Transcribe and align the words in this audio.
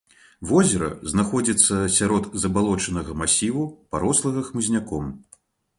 Возера 0.51 0.87
знаходзіцца 1.13 1.75
сярод 1.97 2.23
забалочанага 2.45 3.11
масіву, 3.21 3.71
парослага 3.95 4.41
хмызняком. 4.51 5.05